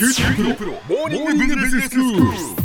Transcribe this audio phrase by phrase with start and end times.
[0.00, 2.59] 九州大学モーニングビジネススクール。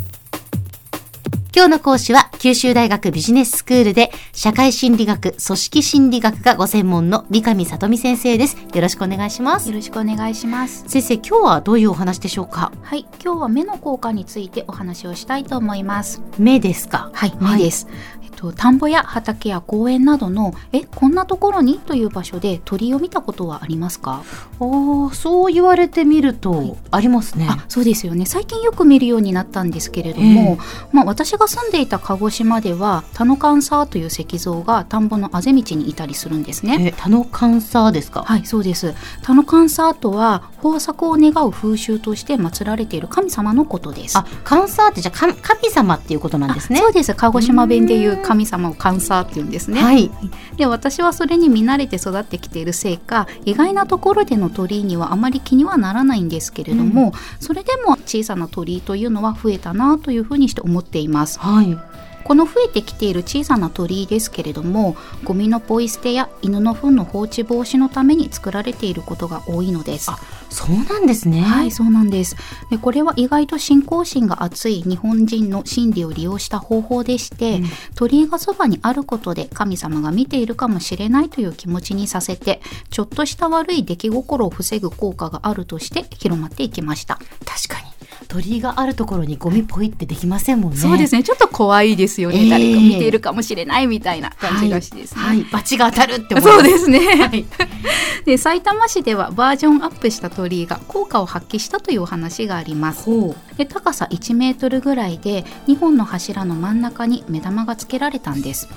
[1.55, 8.57] 今日の講師は九州大学ビジネススクールで社会心理学、組織心理学がご専門の三上里美先生です。
[8.73, 9.69] よろしくお願いします。
[9.69, 10.83] よろしくお願いします。
[10.85, 12.73] 先生、今日はどういうお話でしょうか？
[12.81, 16.21] はい、今日は目の効果についてお話をしたいと思います。
[16.37, 17.09] 目ですか？
[17.13, 17.87] はい、目です。
[18.21, 24.23] えっと、田んぼや畑や公園などの、え、こんなところにという場所で鳥を見たことはありますか？
[24.59, 27.47] おーそう言われてみると、はいありますね。
[27.49, 28.25] あ、そうですよね。
[28.25, 30.57] 最近よく見るようになったんですけれども、
[30.91, 36.77] まあ私が住んでいた鹿児島では、田のカンサーという石像が田んぼのあぜ道にいたりするんですね。
[36.79, 38.23] え、田のカンサーですか？
[38.23, 38.93] はい、そうです。
[39.21, 44.17] 田のカンサーとは豊作を願う風習として祀られている神様のことです。
[44.17, 45.35] あ、カンサーってじゃ神
[45.69, 46.79] 様っていうことなんですね。
[46.79, 47.13] あそうです。
[47.15, 49.81] 鹿児島弁でいう神様をカンサーって言うんですね。
[49.81, 50.11] はい。
[50.57, 61.34] で私はそれに見慣れて育ってきているせいか意外なところでの鳥居にはあまり気にはならないんですけれども、それでも小さな鳥居というのは増えたなというふうにして思っています。
[61.39, 61.77] はい。
[62.25, 70.09] この増えてきている小さな鳥居ですけれどもゴミのポイ捨てや犬の糞の放置防止のために作られていることが多いのです。
[70.09, 70.17] あ
[70.49, 71.41] そうなんですね。
[71.41, 72.35] はい、そうなんです。
[72.69, 87.19] で、これは意外と信仰心が厚い日本人の心理を利用した方法でして、うん鳥居がそばにあることで神様が見ているかもしれないという気持ちにさせて、ちょっとした悪い出来心を防ぐ効果があるとして広まっていきました。
[87.45, 87.94] 確かに。
[88.35, 90.77] 鳥居があるところにゴミポイってできませんもんね。
[90.77, 91.23] そうですね。
[91.23, 92.39] ちょっと怖いですよね。
[92.39, 95.21] ええ誰か見ているかもしれないみたいな感じがしですね。
[95.21, 95.37] はい。
[95.37, 95.47] はい。
[95.51, 96.41] 罰が当たるって。
[96.41, 96.99] そうですね。
[96.99, 97.45] はい。
[98.25, 103.09] で、埼玉市ではバージョンアップした鳥居が効果を発揮したというお話があります。
[103.57, 108.69] で高さ1メートルぐらいで2本の柱の真ん中に目玉がつけられたんです。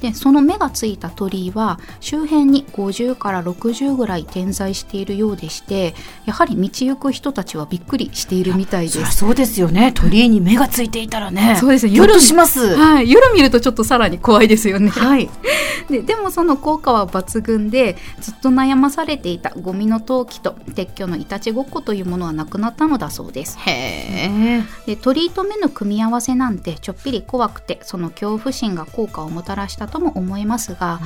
[0.00, 5.94] でその目がついた鳥居は周辺に50から60ぐらい点在しているようでして
[6.26, 9.92] やはり道行く人たちはびっくりしているみたいですそうですよね。
[9.94, 11.56] 鳥居に目がついていたらね。
[11.60, 12.74] そうですね夜します。
[12.74, 15.28] はい、夜見るとちょっとさらに怖いですよねはい。
[15.88, 24.62] ででもその効果は抜群でずっと悩まされていたゴミの投棄と撤去のいたちごっこというものはなくなったのだそうですへえ。
[24.86, 31.00] で鳥居と目の組み合わせなんてちょっぴり怖くてその恐怖心が効果をもたらしたとも思えますが、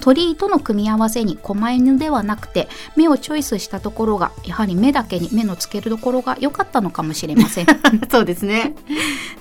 [0.00, 7.66] 鳥居との組み合わせに狛犬ではなくて目をチョイスしたところがやはり目だけに目のつけるところが良かったのかもしれません
[8.10, 8.74] そうですね。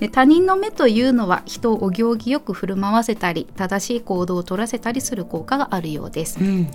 [0.01, 6.67] で他人の目というのは人をお行儀よく振る舞わせたり正しい行動を取らせたりする効果があるようですうん。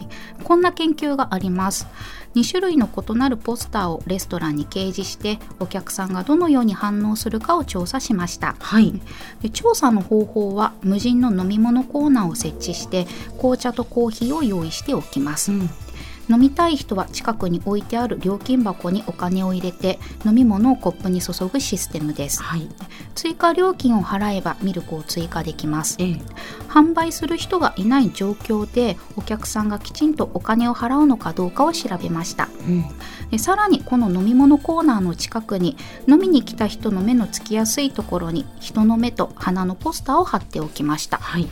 [0.44, 1.88] こんな研究があります
[2.36, 8.94] 2種類の異なるポスターをレストランに掲示してお客さんがどのように反応するかを調査しましたはい。
[9.42, 15.68] で調査の方法は無人の飲み物コーナーを設置して紅茶とコーヒーを用意しておきます、うん。
[16.28, 22.68] 飲みたい人は近くに置いてある料金箱にお金を入れて飲み物をコップに注ぐシステムですはい。
[23.14, 26.20] 追加料金を払えばミルクを追加できますええ。
[26.68, 32.84] 販売する人がいない状況でお客さんがきちんとお金を払うのかどうかを調べましたうん。
[33.30, 35.76] でさらにこの飲み物コーナーの近くに
[36.08, 41.48] 飲みに来た人の目のつきやすいところに人の目と鼻のポスターを貼っておきましたはい。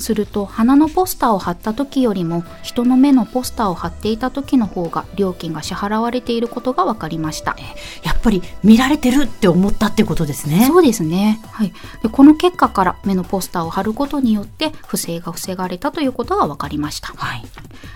[0.00, 7.56] すると鼻のポスターを貼った時よりも人の目のポスターを貼っていた時の方が料金が支払われていることが分かりました
[8.02, 10.66] やっぱり見られてるって思ったってことですね。
[10.66, 11.72] そうですね、はい、
[12.02, 17.44] でこの結果から目のポスターを貼ることによって不正が防がれたということが分かりましたはい。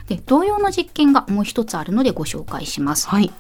[0.09, 3.33] で同様の実験がもう一つあるのでご紹介しますはい。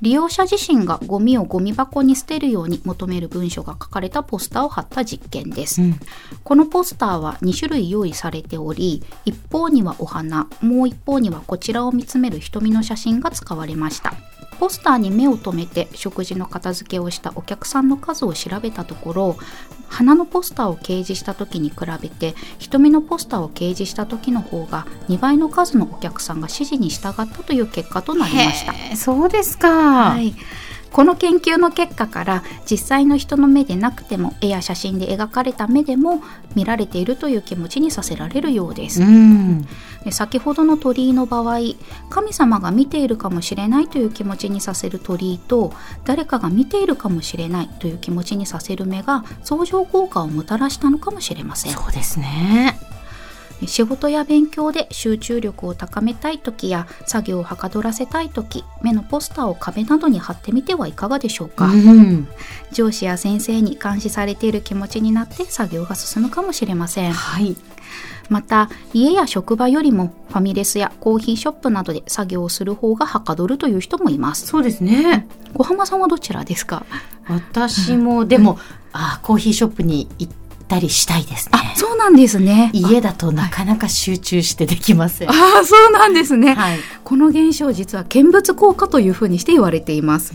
[0.00, 6.00] 利用者自身がゴミをゴミ箱に捨てるように求める文書が書かれたポスターを貼った実験です、うん。
[6.44, 14.14] このポスターは2種類用意されており一方にはお花もう一方にはこちらを見つめる瞳の写真が使われました
[14.58, 19.36] ポスターに目を留めて食事の片付けをしたお客さんの数を調べたところ
[19.88, 30.10] 花のポスターを掲示した時に比べて瞳のポスターを掲示した時の方が2倍の数のお客さんが指示に従ったという結果となりましたそうですか。
[30.10, 30.34] はい、
[30.92, 36.22] この研究の結果から実際の人の目でなくても絵や写真で描かれた目でも
[36.54, 39.62] 見られているという気持ちにさせられるようです、うん。
[40.04, 41.58] で先ほどの鳥居の場合
[42.08, 45.72] 神様が見ているかもしれないという気持ちにさせる鳥居と
[46.04, 52.97] 誰かが見ているかもしれないという気持ちにさせる目が相乗効果をもたらしたのかもしれませんそうですね。
[53.66, 62.28] 仕事や勉強で集中力を高めたい時や作業をはかどらせたい時目のポスターを壁などに貼ってみてはいかがでしょうか、うん。
[62.72, 67.56] 上司や先生に監視されている気持ちになって作業が進むかもしれませんはい。
[68.28, 75.26] また家や職場よりもファミレスやコーヒーショップなどで作業をする方がはかどるという人もいますそうですね。
[75.54, 76.84] 小浜さんはどちらですか？
[77.26, 78.58] 私も、でも、
[78.92, 80.32] あコーヒーショップに行っ
[80.68, 81.52] たりしたいですね。
[81.54, 85.30] あそうなんですね家だとなかなか集中してできません。
[85.30, 86.78] ああそうなんですね、はい。
[87.02, 90.32] この現象実は見物効果というふうにして言われています、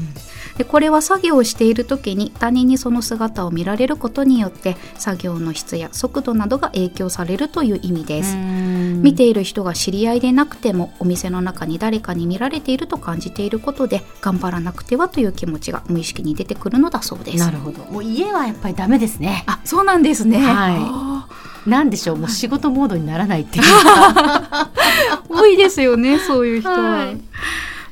[0.57, 17.37] でこれは作業をしている時に他人にその姿を見られることによって作業の質や速度などが影響されるという意味です、見見ている人が知り合いでなくてもお店の中に誰かに見られていると感じていることで頑張らなくてはという気持ちが無意識に出てくるのだそうです。
[17.37, 17.83] なるほど。
[17.85, 19.43] もう家はやっぱりダメですね。
[19.45, 20.77] あそうなんですね、はい。
[20.79, 21.27] あ
[21.67, 24.71] なんでしょう、もう仕事モードにならないっていうか。
[25.29, 27.21] ー 多いですよねそういう人は、はい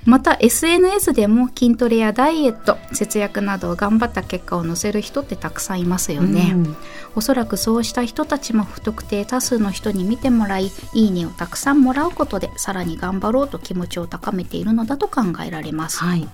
[0.05, 6.75] また SNS でも筋トレやダイエット節約などを頑張った結果を載せる人ってたくさんいますよね、うん。
[7.15, 15.99] おそらくそうした人たちも不特定多数の人に見てもらいいいねをたくさんもらうことでさらに頑張ろうと気持ちを高めているのだと考えられます。
[15.99, 16.27] はい。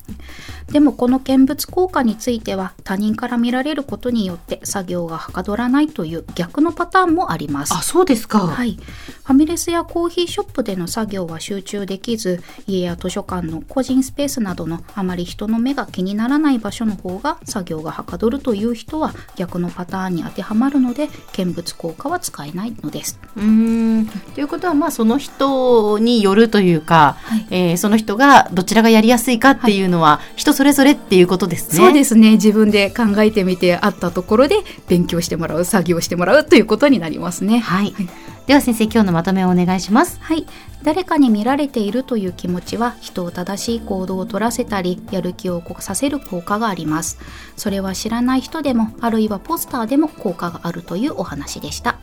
[0.72, 7.74] でもこの見物効果については他人から見られることによって作業がはかどらないという逆のパターンもあります。
[7.74, 8.40] あ、そうですか。
[8.40, 8.78] はい、
[9.24, 23.20] ファミレスやコーヒーショップでの作業は集中できず家や図書館の個人スペースなどのあまり人の目が気にならない場所の方が作業がはかどるという人は逆のパターンに当てはまるので見物効果は使えないのです。
[23.36, 31.78] うーんということはまあその人によるというか、はいえーその人がどちらがやりやすいかっていうのは人それぞれっていうことですね。
[31.78, 34.58] そうですね自分で考えてみてあったところで
[34.88, 37.60] 勉強してもらう作業してもらうということになりますね。
[37.60, 38.10] はい、はい
[38.48, 40.20] では先生今日のまとめをお願いします。
[40.22, 40.46] はい、
[40.82, 47.20] 誰かに見られているという気持ちは人を正しい行動を取らせたりやる気を起こさせる効果があります
[47.58, 51.98] それは知らない人でもあるいはポスターでも効果があるというお話でした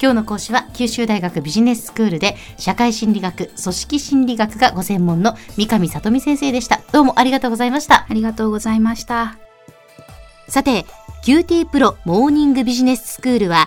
[0.00, 6.80] 今日の講師は九州大学ビジネススクールで社会心理学、組織心理学がご専門の三上里美先生でした。
[6.92, 8.06] どうもありがとうございました。
[8.08, 9.36] ありがとうございました
[10.46, 10.86] さて、
[11.24, 13.66] QT プロモーニングビジネススクールは、